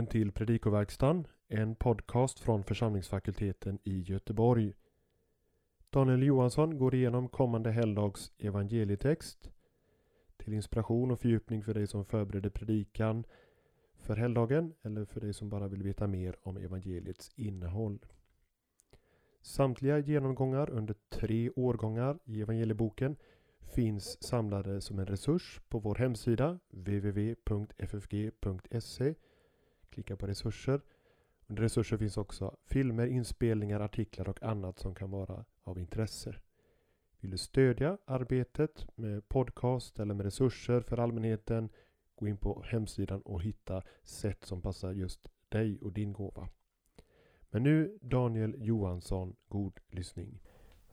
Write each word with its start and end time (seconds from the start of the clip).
välkommen 0.00 0.12
till 0.12 0.32
Predikoverkstan, 0.32 1.26
en 1.48 1.74
podcast 1.74 2.40
från 2.40 2.64
församlingsfakulteten 2.64 3.78
i 3.84 4.00
Göteborg. 4.00 4.74
Daniel 5.90 6.22
Johansson 6.22 6.78
går 6.78 6.94
igenom 6.94 7.28
kommande 7.28 7.70
helgdags 7.70 8.32
evangelietext 8.38 9.50
till 10.36 10.54
inspiration 10.54 11.10
och 11.10 11.20
fördjupning 11.20 11.62
för 11.62 11.74
dig 11.74 11.86
som 11.86 12.04
förbereder 12.04 12.50
predikan 12.50 13.24
för 13.96 14.16
helgdagen 14.16 14.74
eller 14.82 15.04
för 15.04 15.20
dig 15.20 15.32
som 15.34 15.48
bara 15.48 15.68
vill 15.68 15.82
veta 15.82 16.06
mer 16.06 16.36
om 16.42 16.56
evangeliets 16.56 17.30
innehåll. 17.36 17.98
Samtliga 19.42 19.98
genomgångar 19.98 20.70
under 20.70 20.94
tre 21.08 21.50
årgångar 21.50 22.18
i 22.24 22.40
evangelieboken 22.40 23.16
finns 23.74 24.22
samlade 24.22 24.80
som 24.80 24.98
en 24.98 25.06
resurs 25.06 25.60
på 25.68 25.78
vår 25.78 25.94
hemsida 25.94 26.58
www.ffg.se. 26.70 27.74
Klicka 29.90 30.16
på 30.16 30.26
resurser. 30.26 30.80
Under 31.46 31.62
resurser 31.62 31.96
finns 31.96 32.16
också 32.16 32.56
filmer, 32.64 33.06
inspelningar, 33.06 33.80
artiklar 33.80 34.28
och 34.28 34.42
annat 34.42 34.78
som 34.78 34.94
kan 34.94 35.10
vara 35.10 35.44
av 35.64 35.78
intresse. 35.78 36.34
Vill 37.20 37.30
du 37.30 37.38
stödja 37.38 37.98
arbetet 38.04 38.86
med 38.94 39.28
podcast 39.28 39.98
eller 39.98 40.14
med 40.14 40.24
resurser 40.24 40.80
för 40.80 40.98
allmänheten 40.98 41.68
gå 42.16 42.28
in 42.28 42.36
på 42.36 42.64
hemsidan 42.66 43.20
och 43.20 43.42
hitta 43.42 43.82
sätt 44.02 44.44
som 44.44 44.62
passar 44.62 44.92
just 44.92 45.30
dig 45.48 45.78
och 45.80 45.92
din 45.92 46.12
gåva. 46.12 46.48
Men 47.50 47.62
nu 47.62 47.98
Daniel 48.02 48.54
Johansson, 48.58 49.36
god 49.48 49.80
lyssning. 49.90 50.40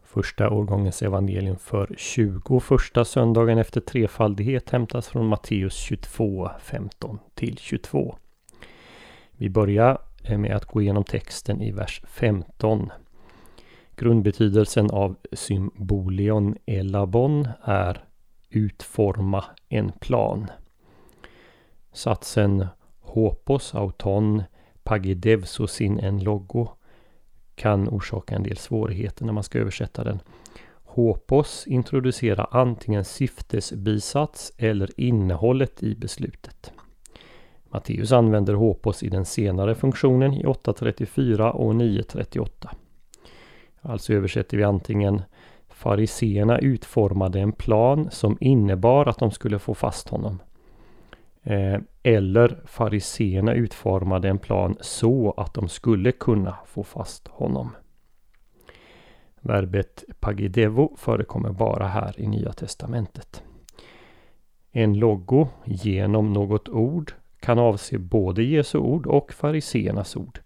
Första 0.03 0.49
årgångens 0.49 1.01
evangelium 1.01 1.57
för 1.57 1.95
20 1.97 2.59
första 2.59 3.05
söndagen 3.05 3.57
efter 3.57 3.81
trefaldighet 3.81 4.69
hämtas 4.69 5.07
från 5.07 5.27
Matteus 5.27 5.75
22, 5.75 6.49
15 6.59 7.19
till 7.33 7.57
22. 7.57 8.17
Vi 9.37 9.49
börjar 9.49 9.97
eh, 10.23 10.37
med 10.37 10.55
att 10.55 10.65
gå 10.65 10.81
igenom 10.81 11.03
texten 11.03 11.61
i 11.61 11.71
vers 11.71 12.01
15. 12.07 12.91
Grundbetydelsen 13.95 14.91
av 14.91 15.15
symbolion 15.31 16.55
elabon 16.65 17.47
är 17.61 18.03
utforma 18.49 19.45
en 19.69 19.91
plan. 19.91 20.47
Satsen 21.91 22.67
hopos 22.99 23.75
auton 23.75 24.43
pagidevsosin 24.83 25.99
en 25.99 26.23
logo 26.23 26.69
kan 27.55 27.89
orsaka 27.89 28.35
en 28.35 28.43
del 28.43 28.57
svårigheter 28.57 29.25
när 29.25 29.33
man 29.33 29.43
ska 29.43 29.59
översätta 29.59 30.03
den. 30.03 30.19
Hopos 30.83 31.67
introducerar 31.67 32.47
antingen 32.51 33.05
syftesbisats 33.05 34.51
eller 34.57 34.99
innehållet 34.99 35.83
i 35.83 35.95
beslutet. 35.95 36.73
Matteus 37.69 38.11
använder 38.11 38.53
hopos 38.53 39.03
i 39.03 39.09
den 39.09 39.25
senare 39.25 39.75
funktionen 39.75 40.33
i 40.33 40.43
8.34 40.43 41.49
och 41.49 41.73
9.38. 41.73 42.69
Alltså 43.81 44.13
översätter 44.13 44.57
vi 44.57 44.63
antingen 44.63 45.21
Fariseerna 45.77 46.59
utformade 46.59 47.39
en 47.39 47.51
plan 47.51 48.11
som 48.11 48.37
innebar 48.39 49.05
att 49.05 49.19
de 49.19 49.31
skulle 49.31 49.59
få 49.59 49.73
fast 49.73 50.09
honom. 50.09 50.39
Eh, 51.43 51.79
eller 52.03 52.61
fariseerna 52.65 53.53
utformade 53.53 54.29
en 54.29 54.37
plan 54.37 54.75
så 54.81 55.31
att 55.37 55.53
de 55.53 55.69
skulle 55.69 56.11
kunna 56.11 56.57
få 56.65 56.83
fast 56.83 57.27
honom. 57.27 57.75
Verbet 59.41 60.03
pagidevo 60.19 60.95
förekommer 60.97 61.51
bara 61.51 61.87
här 61.87 62.19
i 62.21 62.27
Nya 62.27 62.53
Testamentet. 62.53 63.43
En 64.71 64.93
logo 64.93 65.47
genom 65.65 66.33
något 66.33 66.69
ord 66.69 67.13
kan 67.47 67.59
avse 67.59 67.97
både 67.97 68.43
Jesu 68.43 68.77
ord 68.77 69.07
och 69.07 69.33
fariseernas 69.33 70.15
ord. 70.15 70.39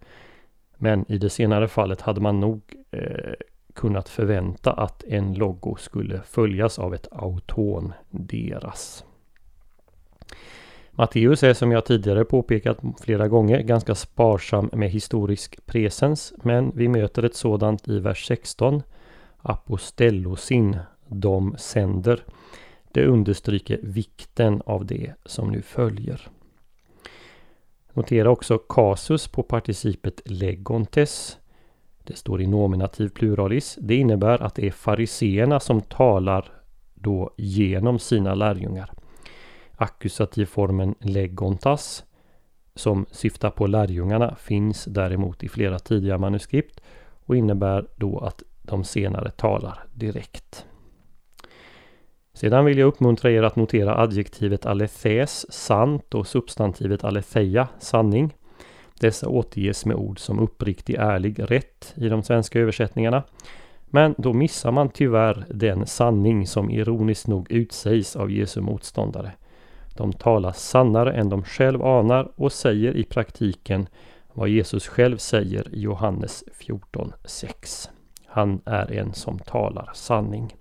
Men 0.76 1.04
i 1.08 1.18
det 1.18 1.30
senare 1.30 1.68
fallet 1.68 2.00
hade 2.00 2.20
man 2.20 2.40
nog 2.40 2.60
eh, 2.90 3.32
kunnat 3.74 4.08
förvänta 4.08 4.72
att 4.72 5.04
en 5.04 5.34
logo 5.34 5.76
skulle 5.76 6.22
följas 6.22 6.78
av 6.78 6.94
ett 6.94 7.08
auton 7.12 7.92
deras. 8.10 9.04
Matteus 10.90 11.42
är 11.42 11.54
som 11.54 11.72
jag 11.72 11.84
tidigare 11.84 12.24
påpekat 12.24 12.78
flera 13.00 13.28
gånger 13.28 13.60
ganska 13.60 13.94
sparsam 13.94 14.70
med 14.72 14.90
historisk 14.90 15.66
presens 15.66 16.32
men 16.42 16.72
vi 16.74 16.88
möter 16.88 17.22
ett 17.22 17.36
sådant 17.36 17.88
i 17.88 17.98
vers 17.98 18.26
16. 18.26 18.82
Apostellosin, 19.36 20.78
de 21.08 21.54
sänder. 21.58 22.24
Det 22.92 23.06
understryker 23.06 23.80
vikten 23.82 24.62
av 24.66 24.86
det 24.86 25.12
som 25.24 25.50
nu 25.50 25.62
följer. 25.62 26.30
Notera 27.92 28.30
också 28.30 28.58
kasus 28.58 29.28
på 29.28 29.42
participet 29.42 30.20
legontes. 30.24 31.38
Det 32.04 32.16
står 32.16 32.42
i 32.42 32.46
nominativ 32.46 33.08
pluralis. 33.08 33.78
Det 33.80 33.96
innebär 33.96 34.42
att 34.42 34.54
det 34.54 34.66
är 34.66 34.70
fariseerna 34.70 35.60
som 35.60 35.80
talar 35.80 36.52
då 36.94 37.34
genom 37.36 37.98
sina 37.98 38.34
lärjungar 38.34 38.90
akkusativformen 39.82 40.94
legontas 41.00 42.04
som 42.74 43.06
syftar 43.10 43.50
på 43.50 43.66
lärjungarna 43.66 44.34
finns 44.34 44.84
däremot 44.84 45.42
i 45.42 45.48
flera 45.48 45.78
tidiga 45.78 46.18
manuskript 46.18 46.80
och 47.26 47.36
innebär 47.36 47.86
då 47.96 48.18
att 48.18 48.42
de 48.62 48.84
senare 48.84 49.30
talar 49.30 49.84
direkt. 49.94 50.66
Sedan 52.42 52.64
vill 52.64 52.78
jag 52.78 52.86
uppmuntra 52.86 53.30
er 53.30 53.42
att 53.42 53.56
notera 53.56 53.98
adjektivet 53.98 54.66
alethes, 54.66 55.52
sant 55.52 56.14
och 56.14 56.26
substantivet 56.26 57.04
aletheia, 57.04 57.68
sanning. 57.78 58.34
Dessa 59.00 59.28
återges 59.28 59.86
med 59.86 59.96
ord 59.96 60.18
som 60.18 60.38
uppriktig, 60.38 60.94
ärlig, 60.94 61.50
rätt 61.50 61.94
i 61.96 62.08
de 62.08 62.22
svenska 62.22 62.60
översättningarna. 62.60 63.22
Men 63.86 64.14
då 64.18 64.32
missar 64.32 64.72
man 64.72 64.88
tyvärr 64.88 65.44
den 65.50 65.86
sanning 65.86 66.46
som 66.46 66.70
ironiskt 66.70 67.26
nog 67.26 67.50
utsägs 67.50 68.16
av 68.16 68.30
Jesu 68.30 68.60
motståndare. 68.60 69.32
De 69.96 70.12
talar 70.12 70.52
sannare 70.52 71.12
än 71.12 71.28
de 71.28 71.44
själv 71.44 71.82
anar 71.82 72.32
och 72.36 72.52
säger 72.52 72.96
i 72.96 73.04
praktiken 73.04 73.86
vad 74.32 74.48
Jesus 74.48 74.86
själv 74.86 75.16
säger 75.16 75.74
i 75.74 75.80
Johannes 75.80 76.44
14.6. 76.60 77.88
Han 78.26 78.60
är 78.64 78.92
en 78.92 79.14
som 79.14 79.38
talar 79.38 79.90
sanning. 79.94 80.54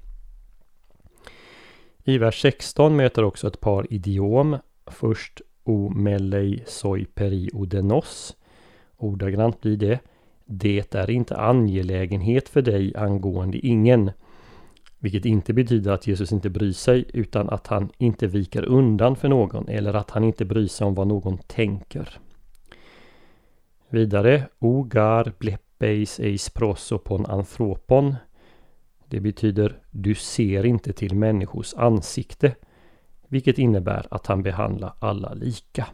I 2.03 2.17
vers 2.17 2.41
16 2.41 2.95
möter 2.95 3.23
också 3.23 3.47
ett 3.47 3.59
par 3.59 3.93
idiom. 3.93 4.57
Först 4.87 5.41
o 5.63 5.89
melei 5.89 6.63
soi 6.67 7.05
peri 7.05 7.49
odenos. 7.53 8.35
Ordagrant 8.97 9.61
blir 9.61 9.77
det 9.77 9.99
Det 10.45 10.95
är 10.95 11.09
inte 11.09 11.37
angelägenhet 11.37 12.49
för 12.49 12.61
dig 12.61 12.95
angående 12.95 13.57
ingen. 13.57 14.11
Vilket 14.99 15.25
inte 15.25 15.53
betyder 15.53 15.91
att 15.91 16.07
Jesus 16.07 16.31
inte 16.31 16.49
bryr 16.49 16.73
sig 16.73 17.05
utan 17.13 17.49
att 17.49 17.67
han 17.67 17.89
inte 17.97 18.27
viker 18.27 18.65
undan 18.65 19.15
för 19.15 19.27
någon 19.27 19.67
eller 19.67 19.93
att 19.93 20.11
han 20.11 20.23
inte 20.23 20.45
bryr 20.45 20.67
sig 20.67 20.87
om 20.87 20.95
vad 20.95 21.07
någon 21.07 21.37
tänker. 21.37 22.19
Vidare, 23.89 24.43
ogar 24.59 25.33
bleppeis 25.39 26.19
eis 26.19 26.49
prosopon 26.49 27.25
anthropon. 27.25 28.15
Det 29.11 29.19
betyder 29.19 29.79
du 29.89 30.15
ser 30.15 30.65
inte 30.65 30.93
till 30.93 31.15
människors 31.15 31.73
ansikte. 31.73 32.55
Vilket 33.27 33.57
innebär 33.57 34.07
att 34.11 34.27
han 34.27 34.43
behandlar 34.43 34.93
alla 34.99 35.33
lika. 35.33 35.87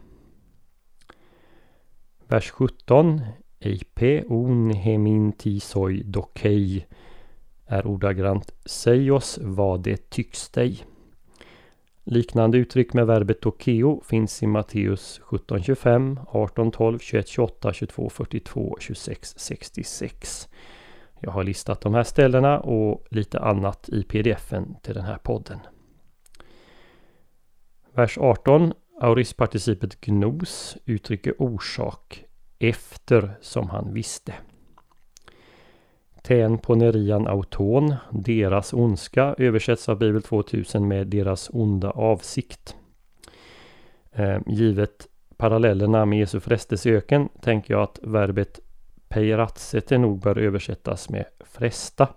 Vers 2.28 2.50
17. 2.50 3.22
Eipe 3.60 4.24
on 4.28 4.72
hemintisoi 4.72 6.04
dokei 6.04 6.86
är 7.66 7.88
ordagrant 7.88 8.52
Säg 8.66 9.12
oss 9.12 9.40
vad 9.42 9.84
det 9.84 10.10
tycks 10.10 10.50
dig. 10.50 10.84
Liknande 12.04 12.58
uttryck 12.58 12.94
med 12.94 13.08
verbet 13.08 13.42
dokeo 13.42 14.02
finns 14.06 14.44
i 14.44 14.48
Matteus 14.48 15.22
17.25, 15.24 16.26
18.12, 16.26 16.98
21.28, 16.98 17.72
22.42, 17.72 18.76
26.66. 18.80 20.48
Jag 21.20 21.32
har 21.32 21.44
listat 21.44 21.82
de 21.82 21.94
här 21.94 22.04
ställena 22.04 22.60
och 22.60 23.06
lite 23.12 23.40
annat 23.40 23.90
i 23.90 24.04
pdfen 24.04 24.76
till 24.82 24.94
den 24.94 25.06
här 25.06 25.18
podden. 25.18 25.60
Vers 27.94 28.18
18. 28.18 28.74
Aurisparticipet 29.02 30.02
gnos 30.02 30.78
uttrycker 30.86 31.42
orsak 31.42 32.26
efter 32.60 33.38
som 33.42 33.70
han 33.70 33.94
visste. 33.94 34.34
Tän 36.22 36.58
ponerian 36.58 37.28
auton, 37.28 37.96
deras 38.12 38.74
ondska, 38.74 39.36
översätts 39.38 39.90
av 39.90 39.98
Bibel 39.98 40.22
2000 40.22 40.88
med 40.88 41.08
deras 41.08 41.50
onda 41.54 41.92
avsikt. 41.92 42.76
Ehm, 44.12 44.44
givet 44.48 45.08
parallellerna 45.38 46.06
med 46.06 46.20
Jesu 46.20 46.40
frestelse 46.40 46.90
i 46.90 46.96
öken 46.96 47.30
tänker 47.42 47.74
jag 47.74 47.84
att 47.84 48.00
verbet 48.04 48.60
peiratsete 49.08 49.98
nog 49.98 50.20
bör 50.20 50.38
översättas 50.38 51.10
med 51.10 51.26
fresta. 51.40 52.10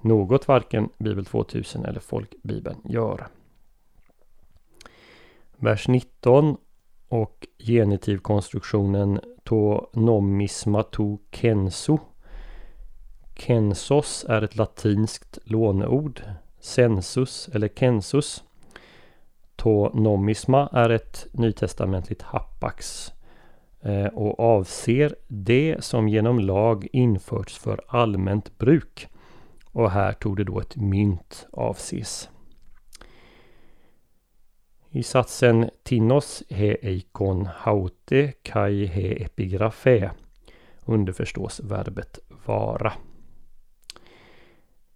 Något 0.00 0.48
varken 0.48 0.88
Bibel 0.98 1.24
2000 1.24 1.84
eller 1.84 2.00
Folkbibeln 2.00 2.80
gör. 2.84 3.26
Vers 5.56 5.88
19 5.88 6.56
och 7.08 7.46
genitivkonstruktionen 7.58 9.20
to 9.44 9.86
nomisma 9.92 10.82
to 10.82 11.18
kenso. 11.30 11.98
Kensos 13.36 14.24
är 14.28 14.42
ett 14.42 14.56
latinskt 14.56 15.38
låneord. 15.44 16.22
Sensus 16.60 17.48
eller 17.48 17.68
kensus. 17.68 18.44
To 19.56 19.88
nomisma 19.94 20.68
är 20.72 20.90
ett 20.90 21.26
nytestamentligt 21.32 22.22
hapax. 22.22 23.12
Eh, 23.86 24.06
och 24.06 24.40
avser 24.40 25.16
det 25.28 25.84
som 25.84 26.08
genom 26.08 26.38
lag 26.40 26.88
införts 26.92 27.58
för 27.58 27.80
allmänt 27.88 28.58
bruk. 28.58 29.08
Och 29.72 29.90
här 29.90 30.12
tog 30.12 30.36
det 30.36 30.44
då 30.44 30.60
ett 30.60 30.76
mynt 30.76 31.46
avses. 31.52 32.30
I 34.90 35.02
satsen 35.02 35.70
Tinos 35.82 36.42
he 36.50 36.76
eikon 36.82 37.46
haute 37.46 38.32
kai 38.42 38.86
he 38.86 39.24
epigrafe 39.24 40.10
underförstås 40.84 41.60
verbet 41.60 42.18
vara. 42.46 42.92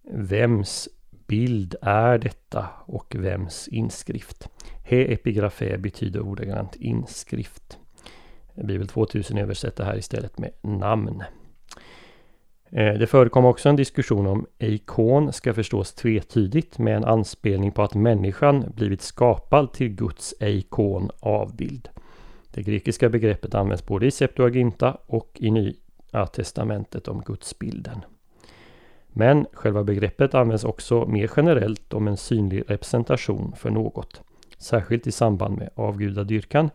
Vems 0.03 0.89
bild 1.27 1.75
är 1.81 2.17
detta 2.17 2.69
och 2.85 3.15
vems 3.15 3.67
inskrift? 3.67 4.49
He 4.83 5.13
epigrafe 5.13 5.77
betyder 5.77 6.19
ordagrant 6.19 6.75
inskrift. 6.75 7.80
Bibel 8.55 8.87
2000 8.87 9.37
översätter 9.37 9.83
här 9.83 9.97
istället 9.97 10.37
med 10.37 10.51
namn. 10.61 11.23
Eh, 12.71 12.93
det 12.93 13.07
förekom 13.07 13.45
också 13.45 13.69
en 13.69 13.75
diskussion 13.75 14.27
om 14.27 14.45
ikon 14.59 15.33
ska 15.33 15.53
förstås 15.53 15.93
tvetydigt 15.93 16.77
med 16.77 16.95
en 16.95 17.05
anspelning 17.05 17.71
på 17.71 17.81
att 17.81 17.93
människan 17.93 18.71
blivit 18.75 19.01
skapad 19.01 19.73
till 19.73 19.89
Guds 19.89 20.33
ikon 20.39 21.09
avbild. 21.19 21.89
Det 22.53 22.63
grekiska 22.63 23.09
begreppet 23.09 23.55
används 23.55 23.85
både 23.85 24.05
i 24.05 24.11
Septuaginta 24.11 24.97
och 25.05 25.31
i 25.39 25.51
Nya 25.51 26.25
testamentet 26.33 27.07
om 27.07 27.21
gudsbilden. 27.25 28.01
Men 29.07 29.45
själva 29.53 29.83
begreppet 29.83 30.35
används 30.35 30.63
också 30.63 31.05
mer 31.05 31.31
generellt 31.37 31.93
om 31.93 32.07
en 32.07 32.17
synlig 32.17 32.63
representation 32.67 33.53
för 33.55 33.69
något. 33.69 34.21
Särskilt 34.57 35.07
i 35.07 35.11
samband 35.11 35.57
med 35.57 35.69
avgudadyrkan. 35.75 36.69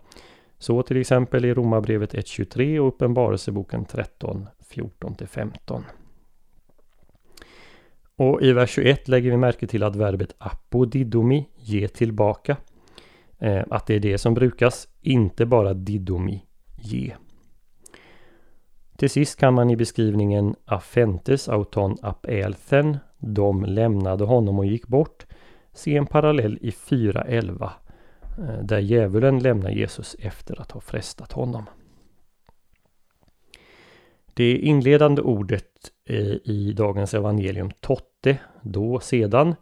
Så 0.58 0.82
till 0.82 0.96
exempel 0.96 1.44
i 1.44 1.54
Romarbrevet 1.54 2.14
1.23 2.14 2.78
och 2.78 2.88
Uppenbarelseboken 2.88 3.84
13 3.84 4.48
14-15. 4.74 5.82
Och 8.16 8.42
i 8.42 8.52
vers 8.52 8.70
21 8.70 9.08
lägger 9.08 9.30
vi 9.30 9.36
märke 9.36 9.66
till 9.66 9.82
att 9.82 9.96
verbet 9.96 10.34
apodidomi, 10.38 11.48
ge 11.56 11.88
tillbaka, 11.88 12.56
eh, 13.38 13.64
att 13.70 13.86
det 13.86 13.94
är 13.94 14.00
det 14.00 14.18
som 14.18 14.34
brukas, 14.34 14.88
inte 15.00 15.46
bara 15.46 15.74
didomi, 15.74 16.44
ge. 16.76 17.14
Till 18.96 19.10
sist 19.10 19.38
kan 19.38 19.54
man 19.54 19.70
i 19.70 19.76
beskrivningen 19.76 20.54
affentes 20.64 21.48
auton 21.48 21.96
apelthen, 22.02 22.98
de 23.18 23.64
lämnade 23.64 24.24
honom 24.24 24.58
och 24.58 24.66
gick 24.66 24.86
bort, 24.86 25.26
se 25.72 25.96
en 25.96 26.06
parallell 26.06 26.58
i 26.60 26.70
4.11 26.70 27.70
Eh, 28.38 28.58
där 28.62 28.78
djävulen 28.78 29.38
lämnar 29.38 29.70
Jesus 29.70 30.16
efter 30.18 30.60
att 30.60 30.72
ha 30.72 30.80
frestat 30.80 31.32
honom. 31.32 31.64
Det 34.34 34.56
inledande 34.56 35.22
ordet 35.22 35.64
i 36.44 36.72
dagens 36.72 37.14
evangelium, 37.14 37.70
totte, 37.80 38.38
då, 38.62 39.00
sedan, 39.00 39.54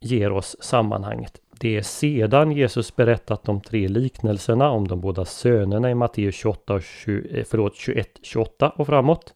ger 0.00 0.32
oss 0.32 0.56
sammanhanget. 0.60 1.40
Det 1.60 1.76
är 1.76 1.82
sedan 1.82 2.52
Jesus 2.52 2.96
berättat 2.96 3.44
de 3.44 3.60
tre 3.60 3.88
liknelserna 3.88 4.70
om 4.70 4.88
de 4.88 5.00
båda 5.00 5.24
sönerna 5.24 5.90
i 5.90 5.94
Matteus 5.94 6.34
28 6.34 6.74
och 6.74 6.82
20, 6.82 7.38
eh, 7.38 7.44
förlåt, 7.48 7.76
21, 7.76 8.08
28 8.22 8.70
och 8.70 8.86
framåt. 8.86 9.34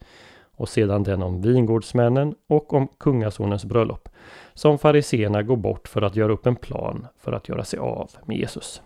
Och 0.59 0.69
sedan 0.69 1.03
den 1.03 1.23
om 1.23 1.43
vingårdsmännen 1.43 2.35
och 2.49 2.73
om 2.75 2.89
kungasonens 2.99 3.65
bröllop. 3.65 4.09
Som 4.57 4.79
fariseerna 4.79 5.43
går 5.43 5.57
bort 5.57 5.89
för 5.89 6.03
att 6.03 6.17
göra 6.17 6.33
upp 6.33 6.47
en 6.47 6.57
plan 6.57 7.07
för 7.19 7.33
att 7.33 7.49
göra 7.49 7.65
sig 7.65 7.79
av 7.79 8.11
med 8.25 8.37
Jesus. 8.37 8.83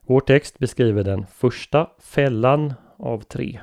Vår 0.00 0.20
text 0.20 0.58
beskriver 0.58 1.04
den 1.04 1.26
första 1.26 1.90
fällan 1.98 2.74
av 2.96 3.20
tre. 3.20 3.60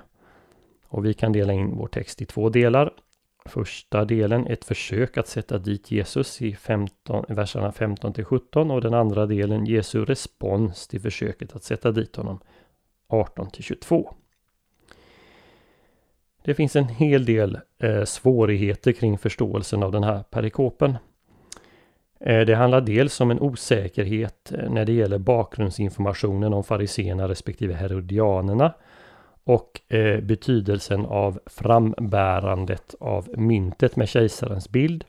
Och 0.87 1.05
vi 1.05 1.13
kan 1.13 1.31
dela 1.31 1.53
in 1.53 1.77
vår 1.77 1.87
text 1.87 2.21
i 2.21 2.25
två 2.25 2.49
delar. 2.49 2.93
Första 3.45 4.05
delen 4.05 4.47
ett 4.47 4.65
försök 4.65 5.17
att 5.17 5.27
sätta 5.27 5.57
dit 5.57 5.91
Jesus 5.91 6.41
i 6.41 6.55
15, 6.55 7.25
verserna 7.27 7.71
15 7.71 8.13
till 8.13 8.25
17 8.25 8.71
och 8.71 8.81
den 8.81 8.93
andra 8.93 9.25
delen 9.25 9.65
Jesu 9.65 10.05
respons 10.05 10.87
till 10.87 11.01
försöket 11.01 11.55
att 11.55 11.63
sätta 11.63 11.91
dit 11.91 12.15
honom 12.15 12.39
18 13.07 13.51
till 13.51 13.63
22. 13.63 14.13
Det 16.45 16.53
finns 16.53 16.75
en 16.75 16.87
hel 16.87 17.25
del 17.25 17.59
eh, 17.79 18.03
svårigheter 18.03 18.91
kring 18.91 19.17
förståelsen 19.17 19.83
av 19.83 19.91
den 19.91 20.03
här 20.03 20.23
perikopen. 20.23 20.97
Eh, 22.19 22.39
det 22.39 22.55
handlar 22.55 22.81
dels 22.81 23.21
om 23.21 23.31
en 23.31 23.39
osäkerhet 23.39 24.51
eh, 24.51 24.69
när 24.69 24.85
det 24.85 24.93
gäller 24.93 25.17
bakgrundsinformationen 25.17 26.53
om 26.53 26.63
fariseerna 26.63 27.27
respektive 27.27 27.73
herodianerna 27.73 28.73
och 29.43 29.81
eh, 29.93 30.19
betydelsen 30.21 31.05
av 31.05 31.39
frambärandet 31.45 32.95
av 32.99 33.29
myntet 33.37 33.95
med 33.95 34.09
kejsarens 34.09 34.69
bild. 34.69 35.05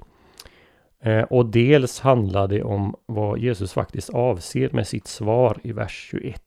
Eh, 1.00 1.22
och 1.22 1.46
dels 1.46 2.00
handlar 2.00 2.48
det 2.48 2.62
om 2.62 2.94
vad 3.06 3.38
Jesus 3.38 3.72
faktiskt 3.72 4.10
avser 4.10 4.70
med 4.72 4.86
sitt 4.86 5.06
svar 5.06 5.58
i 5.62 5.72
vers 5.72 6.08
21. 6.10 6.42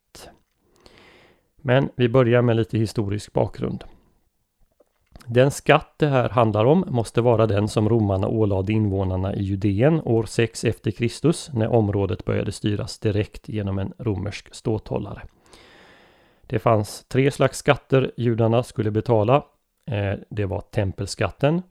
Men 1.57 1.89
vi 1.95 2.09
börjar 2.09 2.41
med 2.41 2.55
lite 2.55 2.77
historisk 2.77 3.33
bakgrund. 3.33 3.83
Den 5.25 5.51
skatt 5.51 5.93
det 5.97 6.07
här 6.07 6.29
handlar 6.29 6.65
om 6.65 6.85
måste 6.87 7.21
vara 7.21 7.47
den 7.47 7.67
som 7.67 7.89
romarna 7.89 8.27
ålade 8.27 8.73
invånarna 8.73 9.35
i 9.35 9.43
Judeen 9.43 10.01
år 10.01 10.23
6 10.23 10.63
efter 10.63 10.91
Kristus 10.91 11.49
när 11.53 11.67
området 11.67 12.25
började 12.25 12.51
styras 12.51 12.99
direkt 12.99 13.49
genom 13.49 13.79
en 13.79 13.93
romersk 13.97 14.55
ståthållare. 14.55 15.21
Det 16.41 16.59
fanns 16.59 17.05
tre 17.07 17.31
slags 17.31 17.57
skatter 17.57 18.11
judarna 18.17 18.63
skulle 18.63 18.91
betala. 18.91 19.43
Eh, 19.91 20.13
det 20.29 20.45
var 20.45 20.61
tempelskatten, 20.61 21.61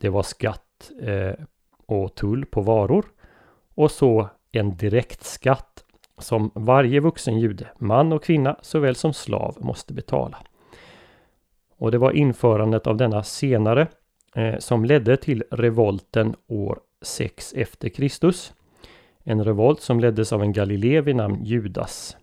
det 0.00 0.08
var 0.08 0.22
skatt 0.22 0.90
eh, 1.02 1.44
och 1.86 2.14
tull 2.14 2.46
på 2.46 2.60
varor 2.60 3.06
och 3.74 3.90
så 3.90 4.28
en 4.52 4.76
direktskatt 4.76 5.84
som 6.18 6.50
varje 6.54 7.00
vuxen 7.00 7.38
jude, 7.38 7.66
man 7.78 8.12
och 8.12 8.24
kvinna 8.24 8.56
såväl 8.62 8.96
som 8.96 9.12
slav 9.12 9.56
måste 9.60 9.94
betala. 9.94 10.38
Och 11.78 11.90
det 11.90 11.98
var 11.98 12.12
införandet 12.12 12.86
av 12.86 12.96
denna 12.96 13.22
senare 13.22 13.86
eh, 14.34 14.58
som 14.58 14.84
ledde 14.84 15.16
till 15.16 15.44
revolten 15.50 16.34
år 16.46 16.78
6 17.02 17.54
efter 17.56 17.88
Kristus. 17.88 18.52
En 19.24 19.44
revolt 19.44 19.80
som 19.80 20.00
leddes 20.00 20.32
av 20.32 20.42
en 20.42 20.52
galilé 20.52 21.00
vid 21.00 21.16
namn 21.16 21.44
Judas. 21.44 22.16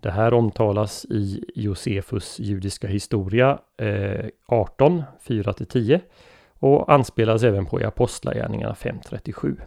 Det 0.00 0.10
här 0.10 0.34
omtalas 0.34 1.04
i 1.04 1.44
Josefus 1.54 2.38
judiska 2.38 2.88
historia 2.88 3.58
eh, 3.76 4.26
18, 4.46 5.02
4-10 5.26 6.00
och 6.58 6.92
anspelas 6.92 7.42
även 7.42 7.66
på 7.66 7.80
i 7.80 7.84
Apostlagärningarna 7.84 8.74
5.37. 8.74 9.60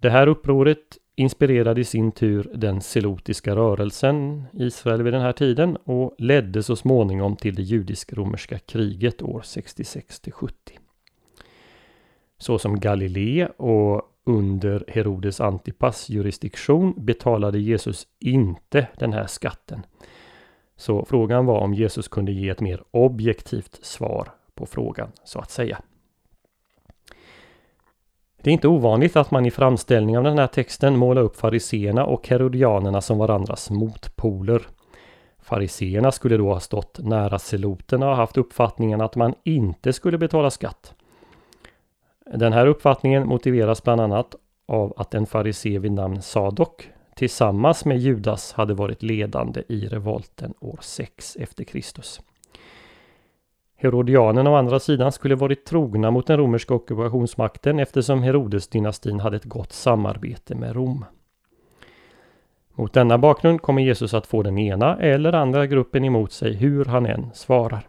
Det 0.00 0.10
här 0.10 0.26
upproret 0.26 0.98
inspirerade 1.16 1.80
i 1.80 1.84
sin 1.84 2.12
tur 2.12 2.50
den 2.54 2.80
selotiska 2.80 3.56
rörelsen 3.56 4.44
i 4.52 4.64
Israel 4.64 5.02
vid 5.02 5.12
den 5.12 5.22
här 5.22 5.32
tiden 5.32 5.76
och 5.76 6.14
ledde 6.18 6.62
så 6.62 6.76
småningom 6.76 7.36
till 7.36 7.54
det 7.54 7.62
judisk-romerska 7.62 8.58
kriget 8.58 9.22
år 9.22 9.40
66-70. 9.40 10.50
Så 12.38 12.58
som 12.58 12.80
Galilé 12.80 13.46
och 13.46 14.02
under 14.24 14.84
Herodes 14.88 15.40
Antipas 15.40 16.08
jurisdiktion 16.08 16.94
betalade 16.96 17.58
Jesus 17.58 18.06
inte 18.20 18.88
den 18.98 19.12
här 19.12 19.26
skatten. 19.26 19.86
Så 20.76 21.04
frågan 21.04 21.46
var 21.46 21.58
om 21.58 21.74
Jesus 21.74 22.08
kunde 22.08 22.32
ge 22.32 22.48
ett 22.48 22.60
mer 22.60 22.82
objektivt 22.90 23.78
svar 23.82 24.28
på 24.54 24.66
frågan, 24.66 25.12
så 25.24 25.38
att 25.38 25.50
säga. 25.50 25.80
Det 28.44 28.50
är 28.50 28.52
inte 28.52 28.68
ovanligt 28.68 29.16
att 29.16 29.30
man 29.30 29.46
i 29.46 29.50
framställning 29.50 30.18
av 30.18 30.24
den 30.24 30.38
här 30.38 30.46
texten 30.46 30.96
målar 30.96 31.22
upp 31.22 31.36
fariseerna 31.36 32.04
och 32.04 32.28
herodianerna 32.28 33.00
som 33.00 33.18
varandras 33.18 33.70
motpoler. 33.70 34.62
Fariseerna 35.42 36.12
skulle 36.12 36.36
då 36.36 36.52
ha 36.52 36.60
stått 36.60 36.98
nära 36.98 37.38
seloterna 37.38 38.10
och 38.10 38.16
haft 38.16 38.36
uppfattningen 38.36 39.00
att 39.00 39.16
man 39.16 39.34
inte 39.44 39.92
skulle 39.92 40.18
betala 40.18 40.50
skatt. 40.50 40.94
Den 42.34 42.52
här 42.52 42.66
uppfattningen 42.66 43.28
motiveras 43.28 43.82
bland 43.82 44.00
annat 44.00 44.34
av 44.66 44.94
att 44.96 45.14
en 45.14 45.26
farisé 45.26 45.78
vid 45.78 45.92
namn 45.92 46.22
Sadok 46.22 46.88
tillsammans 47.14 47.84
med 47.84 47.98
Judas 47.98 48.52
hade 48.52 48.74
varit 48.74 49.02
ledande 49.02 49.62
i 49.68 49.86
revolten 49.86 50.54
år 50.60 50.78
6 50.82 51.36
efter 51.40 51.64
Kristus. 51.64 52.20
Herodianerna 53.84 54.50
å 54.50 54.54
andra 54.56 54.78
sidan 54.80 55.12
skulle 55.12 55.34
varit 55.34 55.64
trogna 55.64 56.10
mot 56.10 56.26
den 56.26 56.38
romerska 56.38 56.74
ockupationsmakten 56.74 57.78
eftersom 57.78 58.22
Herodesdynastin 58.22 59.20
hade 59.20 59.36
ett 59.36 59.44
gott 59.44 59.72
samarbete 59.72 60.54
med 60.54 60.76
Rom. 60.76 61.04
Mot 62.74 62.92
denna 62.92 63.18
bakgrund 63.18 63.62
kommer 63.62 63.82
Jesus 63.82 64.14
att 64.14 64.26
få 64.26 64.42
den 64.42 64.58
ena 64.58 64.96
eller 64.96 65.32
andra 65.32 65.66
gruppen 65.66 66.04
emot 66.04 66.32
sig 66.32 66.54
hur 66.54 66.84
han 66.84 67.06
än 67.06 67.30
svarar. 67.34 67.86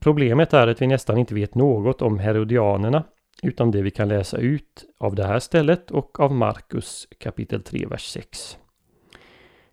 Problemet 0.00 0.54
är 0.54 0.66
att 0.66 0.82
vi 0.82 0.86
nästan 0.86 1.18
inte 1.18 1.34
vet 1.34 1.54
något 1.54 2.02
om 2.02 2.18
Herodianerna 2.18 3.04
utom 3.42 3.70
det 3.70 3.82
vi 3.82 3.90
kan 3.90 4.08
läsa 4.08 4.36
ut 4.36 4.84
av 4.98 5.14
det 5.14 5.26
här 5.26 5.38
stället 5.38 5.90
och 5.90 6.20
av 6.20 6.32
Markus 6.32 7.08
kapitel 7.18 7.62
3, 7.62 7.86
vers 7.86 8.06
6. 8.06 8.58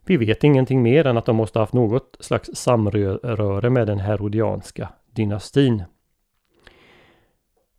Vi 0.05 0.17
vet 0.17 0.43
ingenting 0.43 0.81
mer 0.81 1.07
än 1.07 1.17
att 1.17 1.25
de 1.25 1.35
måste 1.35 1.59
haft 1.59 1.73
något 1.73 2.17
slags 2.19 2.49
samröre 2.53 3.69
med 3.69 3.87
den 3.87 3.99
herodianska 3.99 4.89
dynastin. 5.11 5.83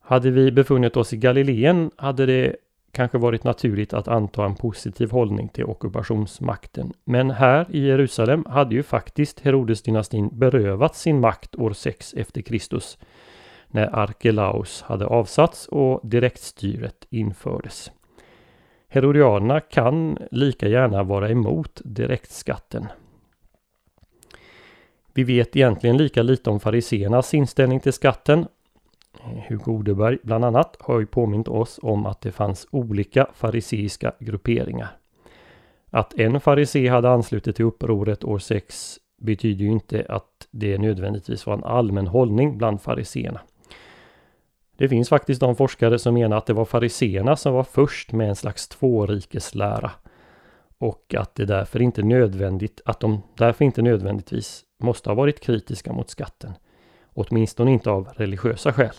Hade 0.01 0.31
vi 0.31 0.53
befunnit 0.53 0.97
oss 0.97 1.13
i 1.13 1.17
Galileen 1.17 1.91
hade 1.97 2.27
det 2.27 2.57
kanske 2.93 3.19
varit 3.19 3.45
naturligt 3.45 3.93
att 3.93 4.09
anta 4.09 4.45
en 4.45 4.55
positiv 4.55 5.11
hållning 5.11 5.49
till 5.49 5.65
ockupationsmakten. 5.65 6.93
Men 7.05 7.31
här 7.31 7.67
i 7.71 7.87
Jerusalem 7.87 8.45
hade 8.49 8.75
ju 8.75 8.83
faktiskt 8.83 9.41
Herodesdynastin 9.41 10.29
berövat 10.33 10.97
sin 10.97 11.21
makt 11.21 11.57
år 11.57 11.73
6 11.73 12.15
efter 12.15 12.43
Kristus 12.43 12.99
när 13.69 13.97
Arkelaus 13.97 14.83
hade 14.83 15.07
avsatts 15.07 15.69
och 15.69 16.01
direktstyret 16.03 17.07
infördes. 17.11 17.91
Herodianerna 18.97 19.61
kan 19.61 20.19
lika 20.31 20.69
gärna 20.69 21.03
vara 21.03 21.31
emot 21.31 21.81
direktskatten. 21.85 22.87
Vi 25.15 25.25
vet 25.25 25.57
egentligen 25.57 25.97
lika 25.97 26.23
lite 26.23 26.51
om 26.51 26.61
fariseernas 26.61 27.35
inställning 27.35 27.81
till 27.81 27.93
skatten. 27.93 28.47
Hugo 29.49 29.73
Odeberg 29.73 30.19
bland 30.23 30.45
annat 30.45 30.77
har 30.81 31.01
ju 31.01 31.07
påmint 31.07 31.49
oss 31.49 31.81
om 31.83 32.07
att 32.07 32.21
det 32.21 32.33
fanns 32.33 32.67
olika 32.71 33.27
fariseiska 33.35 34.13
grupperingar. 34.19 34.97
Att 35.91 36.15
en 36.15 36.41
farisé 36.41 36.89
hade 36.89 37.11
anslutit 37.11 37.57
till 37.57 37.65
upproret 37.65 38.25
år 38.25 38.39
6 38.39 38.99
betyder 39.19 39.65
ju 39.65 39.71
inte 39.71 40.07
att 40.09 40.49
det 40.51 40.79
nödvändigtvis 40.79 41.47
var 41.47 41.55
en 41.55 41.65
allmän 41.65 42.07
hållning 42.07 42.59
bland 42.59 42.83
fariseerna. 42.83 43.41
Det 44.77 44.89
finns 44.89 45.09
faktiskt 45.09 45.41
de 45.41 45.57
forskare 45.57 45.99
som 45.99 46.15
menar 46.15 46.37
att 46.37 46.47
det 46.47 46.53
var 46.53 46.65
fariseerna 46.65 47.37
som 47.37 47.55
var 47.55 47.65
först 47.65 48.13
med 48.13 48.29
en 48.29 48.37
slags 48.37 48.69
tvårikeslära. 48.69 49.91
Och 50.79 51.15
att 51.19 51.35
det 51.35 51.45
därför 51.45 51.83
inte 51.83 52.03
nödvändigt, 52.03 52.81
att 52.85 53.01
de 53.01 53.23
därför 53.39 53.65
inte 53.65 53.83
nödvändigtvis 53.83 54.65
måste 54.79 55.11
ha 55.11 55.15
varit 55.15 55.41
kritiska 55.41 55.93
mot 55.93 56.11
skatten. 56.11 56.53
Åtminstone 57.15 57.73
inte 57.73 57.91
av 57.91 58.09
religiösa 58.17 58.73
skäl. 58.73 58.95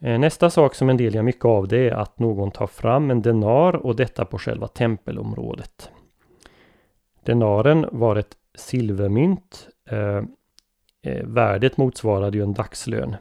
Eh, 0.00 0.18
nästa 0.18 0.50
sak 0.50 0.74
som 0.74 0.90
en 0.90 0.96
del 0.96 1.14
gör 1.14 1.22
mycket 1.22 1.44
av 1.44 1.68
det 1.68 1.88
är 1.88 1.94
att 1.94 2.18
någon 2.18 2.50
tar 2.50 2.66
fram 2.66 3.10
en 3.10 3.22
denar 3.22 3.76
och 3.76 3.96
detta 3.96 4.24
på 4.24 4.38
själva 4.38 4.68
tempelområdet. 4.68 5.90
Denaren 7.22 7.86
var 7.92 8.16
ett 8.16 8.36
silvermynt 8.54 9.68
eh, 9.90 10.22
eh, 11.04 11.24
värdet 11.24 11.76
motsvarade 11.76 12.36
ju 12.36 12.42
en 12.42 12.54
dagslön. 12.54 13.16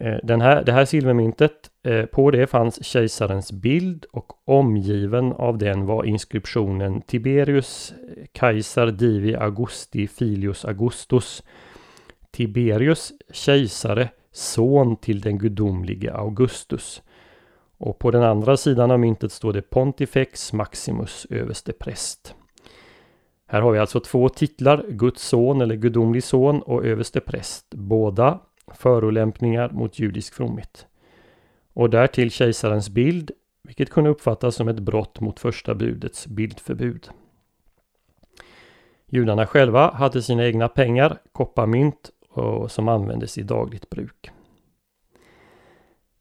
Eh, 0.00 0.16
den 0.22 0.40
här, 0.40 0.64
det 0.64 0.72
här 0.72 0.84
silvermyntet, 0.84 1.70
eh, 1.82 2.04
på 2.04 2.30
det 2.30 2.46
fanns 2.46 2.84
kejsarens 2.84 3.52
bild 3.52 4.06
och 4.12 4.32
omgiven 4.44 5.32
av 5.32 5.58
den 5.58 5.86
var 5.86 6.04
inskriptionen 6.04 7.00
Tiberius 7.00 7.94
Kaiser 8.32 8.86
Divi 8.86 9.34
Augusti 9.34 10.08
Filius 10.08 10.64
Augustus. 10.64 11.42
Tiberius 12.30 13.12
kejsare, 13.32 14.08
son 14.32 14.96
till 14.96 15.20
den 15.20 15.38
gudomlige 15.38 16.14
Augustus. 16.14 17.02
Och 17.78 17.98
på 17.98 18.10
den 18.10 18.22
andra 18.22 18.56
sidan 18.56 18.90
av 18.90 19.00
myntet 19.00 19.32
står 19.32 19.52
det 19.52 19.62
Pontifex 19.62 20.52
Maximus 20.52 21.26
överste 21.30 21.72
präst. 21.72 22.34
Här 23.46 23.60
har 23.60 23.72
vi 23.72 23.78
alltså 23.78 24.00
två 24.00 24.28
titlar, 24.28 24.84
Guds 24.88 25.22
son 25.28 25.60
eller 25.60 25.74
gudomlig 25.74 26.24
son 26.24 26.62
och 26.62 26.84
överste 26.84 27.20
präst. 27.20 27.66
Båda 27.70 28.40
förolämpningar 28.74 29.70
mot 29.70 29.98
judisk 29.98 30.34
fromhet. 30.34 30.86
Och 31.72 31.90
därtill 31.90 32.30
kejsarens 32.30 32.88
bild, 32.88 33.30
vilket 33.62 33.90
kunde 33.90 34.10
uppfattas 34.10 34.54
som 34.54 34.68
ett 34.68 34.78
brott 34.78 35.20
mot 35.20 35.40
första 35.40 35.74
budets 35.74 36.26
bildförbud. 36.26 37.08
Judarna 39.06 39.46
själva 39.46 39.90
hade 39.90 40.22
sina 40.22 40.46
egna 40.46 40.68
pengar, 40.68 41.18
kopparmynt, 41.32 42.10
och 42.28 42.70
som 42.70 42.88
användes 42.88 43.38
i 43.38 43.42
dagligt 43.42 43.90
bruk. 43.90 44.30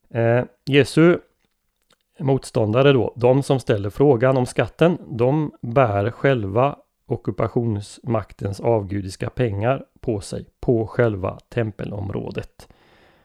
Eh, 0.10 0.44
Jesu 0.66 1.18
motståndare 2.20 2.92
då, 2.94 3.14
de 3.16 3.44
som 3.44 3.60
ställer 3.60 3.90
frågan 3.90 4.38
om 4.38 4.46
skatten, 4.46 4.98
de 5.08 5.52
bär 5.62 6.12
själva 6.12 6.78
ockupationsmaktens 7.06 8.60
avgudiska 8.60 9.30
pengar 9.30 9.86
på 10.00 10.22
sig 10.22 10.46
på 10.60 10.88
själva 10.88 11.40
tempelområdet. 11.50 12.68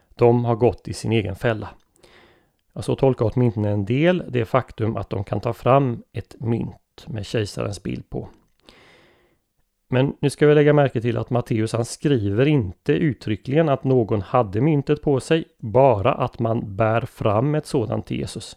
De 0.09 0.45
har 0.45 0.57
gått 0.57 0.89
i 0.89 0.93
sin 0.93 1.13
egen 1.13 1.37
fälla. 1.37 1.69
Så 2.81 2.97
tolkar 2.97 3.31
åtminstone 3.35 3.71
en 3.71 3.85
del 3.85 4.25
det 4.29 4.45
faktum 4.45 4.97
att 4.97 5.11
de 5.11 5.25
kan 5.25 5.41
ta 5.41 5.53
fram 5.53 6.03
ett 6.13 6.37
mynt 6.41 7.07
med 7.07 7.27
kejsarens 7.27 7.83
bild 7.83 8.11
på. 8.11 8.29
Men 9.91 10.17
nu 10.21 10.31
ska 10.31 10.47
vi 10.47 10.55
lägga 10.55 10.73
märke 10.73 11.01
till 11.01 11.19
att 11.19 11.31
Matteus 11.31 11.73
han 11.73 11.85
skriver 11.85 12.47
inte 12.47 12.93
uttryckligen 12.93 13.69
att 13.69 13.85
någon 13.85 14.23
hade 14.23 14.61
myntet 14.61 15.03
på 15.03 15.21
sig, 15.21 15.45
bara 15.59 16.13
att 16.13 16.39
man 16.39 16.77
bär 16.77 17.01
fram 17.01 17.55
ett 17.55 17.67
sådant 17.67 18.07
till 18.07 18.19
Jesus. 18.19 18.57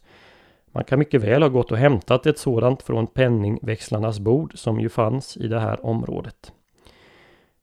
Man 0.72 0.84
kan 0.84 1.00
mycket 1.00 1.22
väl 1.22 1.42
ha 1.42 1.50
gått 1.50 1.72
och 1.72 1.78
hämtat 1.78 2.26
ett 2.26 2.38
sådant 2.38 2.84
från 2.84 3.08
penningväxlarnas 3.08 4.20
bord 4.20 4.58
som 4.58 4.80
ju 4.80 4.90
fanns 4.90 5.38
i 5.38 5.48
det 5.48 5.60
här 5.60 5.86
området. 5.86 6.54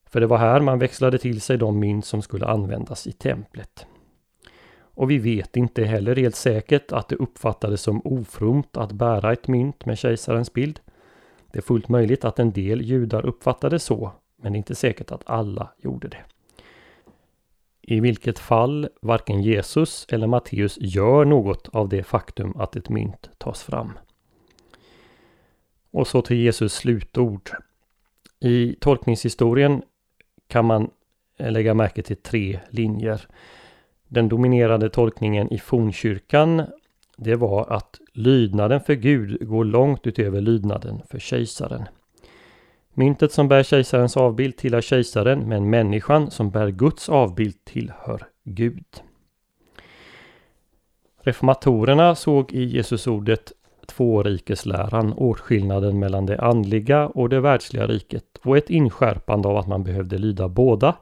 För 0.06 0.20
det 0.20 0.26
var 0.26 0.38
här 0.38 0.60
man 0.60 0.78
växlade 0.78 1.18
till 1.18 1.40
sig 1.40 1.58
de 1.58 1.78
mynt 1.78 2.04
som 2.04 2.22
skulle 2.22 2.46
användas 2.46 3.06
i 3.06 3.12
templet. 3.12 3.86
Och 4.98 5.10
vi 5.10 5.18
vet 5.18 5.56
inte 5.56 5.84
heller 5.84 6.16
helt 6.16 6.36
säkert 6.36 6.92
att 6.92 7.08
det 7.08 7.16
uppfattades 7.16 7.82
som 7.82 8.00
ofromt 8.04 8.76
att 8.76 8.92
bära 8.92 9.32
ett 9.32 9.48
mynt 9.48 9.86
med 9.86 9.98
kejsarens 9.98 10.52
bild. 10.52 10.80
Det 11.52 11.58
är 11.58 11.62
fullt 11.62 11.88
möjligt 11.88 12.24
att 12.24 12.38
en 12.38 12.52
del 12.52 12.80
judar 12.80 13.26
uppfattade 13.26 13.78
så, 13.78 14.12
men 14.42 14.52
det 14.52 14.56
är 14.56 14.58
inte 14.58 14.74
säkert 14.74 15.12
att 15.12 15.22
alla 15.26 15.68
gjorde 15.78 16.08
det. 16.08 16.24
I 17.90 18.00
vilket 18.00 18.38
fall 18.38 18.88
varken 19.00 19.42
Jesus 19.42 20.06
eller 20.08 20.26
Matteus 20.26 20.78
gör 20.80 21.24
något 21.24 21.68
av 21.68 21.88
det 21.88 22.02
faktum 22.02 22.56
att 22.56 22.76
ett 22.76 22.88
mynt 22.88 23.30
tas 23.38 23.62
fram. 23.62 23.98
Och 25.90 26.06
så 26.06 26.22
till 26.22 26.36
Jesus 26.36 26.74
slutord. 26.74 27.50
I 28.40 28.76
tolkningshistorien 28.80 29.82
kan 30.48 30.64
man 30.64 30.90
lägga 31.38 31.74
märke 31.74 32.02
till 32.02 32.16
tre 32.16 32.60
linjer. 32.70 33.26
Den 34.08 34.28
dominerande 34.28 34.90
tolkningen 34.90 35.52
i 35.52 35.58
fornkyrkan 35.58 36.62
det 37.16 37.34
var 37.34 37.72
att 37.72 38.00
lydnaden 38.12 38.80
för 38.80 38.94
Gud 38.94 39.48
går 39.48 39.64
långt 39.64 40.06
utöver 40.06 40.40
lydnaden 40.40 41.02
för 41.10 41.18
kejsaren. 41.18 41.88
Myntet 42.98 43.32
som 43.32 43.48
bär 43.48 43.62
kejsarens 43.62 44.16
avbild 44.16 44.56
tillhör 44.56 44.80
kejsaren 44.80 45.48
men 45.48 45.70
människan 45.70 46.30
som 46.30 46.50
bär 46.50 46.68
Guds 46.68 47.08
avbild 47.08 47.64
tillhör 47.64 48.26
Gud. 48.44 48.84
Reformatorerna 51.22 52.14
såg 52.14 52.52
i 52.52 52.64
Jesusordet 52.64 53.52
tvårikesläran 53.86 55.12
åtskillnaden 55.12 55.98
mellan 55.98 56.26
det 56.26 56.40
andliga 56.40 57.06
och 57.06 57.28
det 57.28 57.40
världsliga 57.40 57.86
riket 57.86 58.24
och 58.42 58.56
ett 58.56 58.70
inskärpande 58.70 59.48
av 59.48 59.56
att 59.56 59.68
man 59.68 59.84
behövde 59.84 60.18
lyda 60.18 60.48
båda 60.48 60.96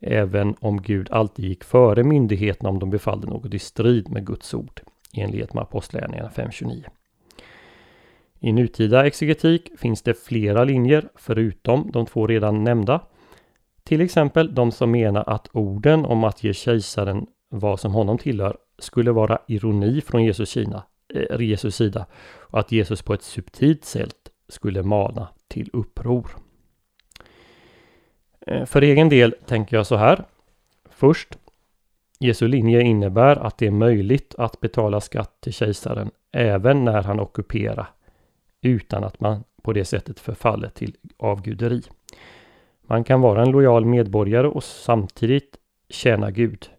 även 0.00 0.54
om 0.60 0.82
Gud 0.82 1.10
alltid 1.10 1.44
gick 1.44 1.64
före 1.64 2.04
myndigheterna 2.04 2.68
om 2.68 2.78
de 2.78 2.90
befallde 2.90 3.26
något 3.26 3.54
i 3.54 3.58
strid 3.58 4.10
med 4.10 4.26
Guds 4.26 4.54
ord 4.54 4.80
i 5.12 5.20
enlighet 5.20 5.54
med 5.54 5.62
Apostlagärningarna 5.62 6.28
5.29. 6.28 6.84
I 8.44 8.52
nutida 8.52 9.06
exegetik 9.06 9.78
finns 9.78 10.02
det 10.02 10.14
flera 10.14 10.64
linjer 10.64 11.08
förutom 11.14 11.90
de 11.92 12.06
två 12.06 12.26
redan 12.26 12.64
nämnda. 12.64 13.00
Till 13.84 14.00
exempel 14.00 14.54
de 14.54 14.72
som 14.72 14.90
menar 14.90 15.24
att 15.26 15.48
orden 15.52 16.04
om 16.04 16.24
att 16.24 16.44
ge 16.44 16.52
kejsaren 16.52 17.26
vad 17.48 17.80
som 17.80 17.92
honom 17.94 18.18
tillhör 18.18 18.56
skulle 18.78 19.12
vara 19.12 19.38
ironi 19.46 20.00
från 20.00 20.24
Jesus, 20.24 20.48
Kina, 20.48 20.82
eh, 21.14 21.40
Jesus 21.40 21.76
sida 21.76 22.06
och 22.36 22.60
att 22.60 22.72
Jesus 22.72 23.02
på 23.02 23.14
ett 23.14 23.22
subtilt 23.22 23.84
sätt 23.84 24.30
skulle 24.48 24.82
mana 24.82 25.28
till 25.48 25.70
uppror. 25.72 26.30
Eh, 28.46 28.64
för 28.64 28.82
egen 28.82 29.08
del 29.08 29.34
tänker 29.46 29.76
jag 29.76 29.86
så 29.86 29.96
här. 29.96 30.24
Först, 30.90 31.38
Jesu 32.18 32.48
linje 32.48 32.80
innebär 32.80 33.36
att 33.36 33.58
det 33.58 33.66
är 33.66 33.70
möjligt 33.70 34.34
att 34.38 34.60
betala 34.60 35.00
skatt 35.00 35.40
till 35.40 35.52
kejsaren 35.52 36.10
även 36.32 36.84
när 36.84 37.02
han 37.02 37.20
ockuperar 37.20 37.94
utan 38.68 39.04
att 39.04 39.20
man 39.20 39.44
på 39.62 39.72
det 39.72 39.84
sättet 39.84 40.20
förfaller 40.20 40.68
till 40.68 40.96
avguderi. 41.16 41.82
Man 42.82 43.04
kan 43.04 43.20
vara 43.20 43.42
en 43.42 43.50
lojal 43.50 43.84
medborgare 43.84 44.48
och 44.48 44.64
samtidigt 44.64 45.56
tjäna 45.88 46.30
Gud. 46.30 46.70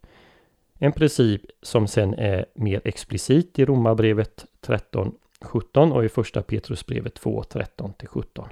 En 0.78 0.92
princip 0.92 1.42
som 1.62 1.86
sen 1.86 2.14
är 2.14 2.46
mer 2.54 2.80
explicit 2.84 3.58
i 3.58 3.64
Romarbrevet 3.64 4.46
13.17 4.66 5.92
och 5.92 6.04
i 6.04 6.08
första 6.08 6.42
Petrusbrevet 6.42 7.14
2, 7.14 7.42
13-17. 7.42 8.44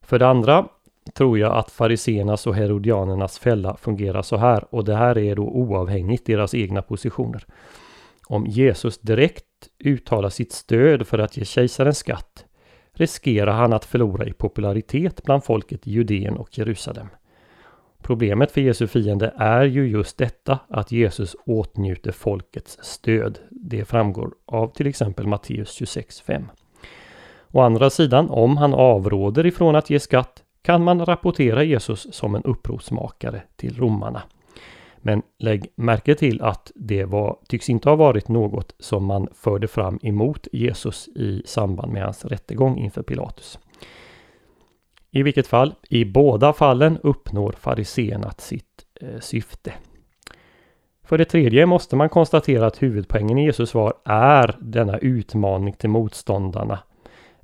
För 0.00 0.18
det 0.18 0.28
andra 0.28 0.68
tror 1.14 1.38
jag 1.38 1.56
att 1.56 1.70
fariseernas 1.70 2.46
och 2.46 2.54
herodianernas 2.54 3.38
fälla 3.38 3.76
fungerar 3.76 4.22
så 4.22 4.36
här 4.36 4.74
och 4.74 4.84
det 4.84 4.94
här 4.94 5.18
är 5.18 5.36
då 5.36 5.42
oavhängigt 5.42 6.26
deras 6.26 6.54
egna 6.54 6.82
positioner. 6.82 7.44
Om 8.26 8.46
Jesus 8.46 8.98
direkt 8.98 9.44
uttala 9.78 10.30
sitt 10.30 10.52
stöd 10.52 11.06
för 11.06 11.18
att 11.18 11.36
ge 11.36 11.44
kejsaren 11.44 11.94
skatt 11.94 12.44
riskerar 12.92 13.52
han 13.52 13.72
att 13.72 13.84
förlora 13.84 14.26
i 14.26 14.32
popularitet 14.32 15.22
bland 15.22 15.44
folket 15.44 15.86
i 15.86 15.90
Judeen 15.90 16.36
och 16.36 16.58
Jerusalem. 16.58 17.08
Problemet 18.02 18.52
för 18.52 18.60
Jesu 18.60 18.86
fiende 18.86 19.34
är 19.36 19.64
ju 19.64 19.88
just 19.88 20.18
detta 20.18 20.58
att 20.68 20.92
Jesus 20.92 21.36
åtnjuter 21.46 22.12
folkets 22.12 22.78
stöd. 22.82 23.38
Det 23.50 23.84
framgår 23.84 24.34
av 24.46 24.68
till 24.68 24.86
exempel 24.86 25.26
Matteus 25.26 25.80
26.5. 25.80 26.44
Å 27.52 27.60
andra 27.60 27.90
sidan, 27.90 28.30
om 28.30 28.56
han 28.56 28.74
avråder 28.74 29.46
ifrån 29.46 29.76
att 29.76 29.90
ge 29.90 30.00
skatt 30.00 30.42
kan 30.62 30.84
man 30.84 31.06
rapportera 31.06 31.64
Jesus 31.64 32.14
som 32.14 32.34
en 32.34 32.42
upprorsmakare 32.42 33.42
till 33.56 33.76
romarna. 33.76 34.22
Men 35.02 35.22
lägg 35.38 35.66
märke 35.74 36.14
till 36.14 36.42
att 36.42 36.72
det 36.74 37.04
var, 37.04 37.38
tycks 37.48 37.70
inte 37.70 37.88
ha 37.88 37.96
varit 37.96 38.28
något 38.28 38.74
som 38.78 39.04
man 39.04 39.28
förde 39.34 39.68
fram 39.68 39.98
emot 40.02 40.46
Jesus 40.52 41.08
i 41.08 41.42
samband 41.44 41.92
med 41.92 42.04
hans 42.04 42.24
rättegång 42.24 42.78
inför 42.78 43.02
Pilatus. 43.02 43.58
I 45.10 45.22
vilket 45.22 45.46
fall, 45.46 45.74
i 45.88 46.04
båda 46.04 46.52
fallen 46.52 46.98
uppnår 47.02 47.52
fariséerna 47.52 48.30
sitt 48.38 48.64
eh, 49.00 49.20
syfte. 49.20 49.72
För 51.04 51.18
det 51.18 51.24
tredje 51.24 51.66
måste 51.66 51.96
man 51.96 52.08
konstatera 52.08 52.66
att 52.66 52.82
huvudpoängen 52.82 53.38
i 53.38 53.44
Jesus 53.44 53.70
svar 53.70 53.94
är 54.04 54.56
denna 54.60 54.98
utmaning 54.98 55.74
till 55.74 55.90
motståndarna. 55.90 56.78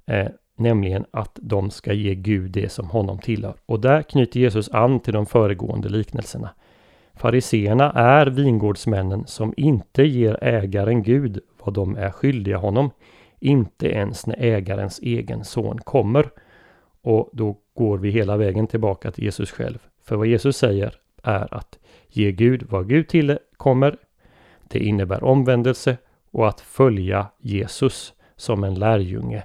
Eh, 0.06 0.26
nämligen 0.56 1.04
att 1.10 1.38
de 1.42 1.70
ska 1.70 1.92
ge 1.92 2.14
Gud 2.14 2.50
det 2.50 2.72
som 2.72 2.90
honom 2.90 3.18
tillhör. 3.18 3.56
Och 3.66 3.80
där 3.80 4.02
knyter 4.02 4.40
Jesus 4.40 4.68
an 4.70 5.00
till 5.00 5.12
de 5.12 5.26
föregående 5.26 5.88
liknelserna. 5.88 6.50
Fariseerna 7.16 7.92
är 7.92 8.26
vingårdsmännen 8.26 9.26
som 9.26 9.54
inte 9.56 10.02
ger 10.02 10.38
ägaren 10.44 11.02
Gud 11.02 11.40
vad 11.64 11.75
de 11.75 11.96
är 11.96 12.11
skyldiga 12.11 12.56
honom. 12.56 12.90
Inte 13.40 13.88
ens 13.88 14.26
när 14.26 14.37
ägarens 14.38 14.99
egen 15.02 15.44
son 15.44 15.78
kommer. 15.78 16.30
Och 17.02 17.30
då 17.32 17.58
går 17.75 17.99
vi 17.99 18.11
hela 18.11 18.37
vägen 18.37 18.66
tillbaka 18.66 19.11
till 19.11 19.25
Jesus 19.25 19.50
själv. 19.50 19.78
För 20.04 20.16
vad 20.16 20.26
Jesus 20.26 20.56
säger 20.56 20.94
är 21.23 21.54
att 21.54 21.78
ge 22.08 22.32
Gud 22.32 22.62
vad 22.70 22.88
Gud 22.88 23.08
tillkommer. 23.08 23.96
Det 24.68 24.78
innebär 24.78 25.25
omvändelse 25.25 25.96
och 26.30 26.49
att 26.49 26.61
följa 26.61 27.26
Jesus 27.38 28.12
som 28.37 28.64
en 28.64 28.75
lärjunge 28.75 29.42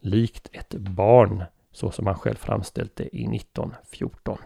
likt 0.00 0.48
ett 0.52 0.74
barn 0.74 1.44
så 1.72 1.90
som 1.90 2.06
han 2.06 2.16
själv 2.16 2.36
framställt 2.36 2.96
det 2.96 3.16
i 3.16 3.36
1914. 3.36 4.38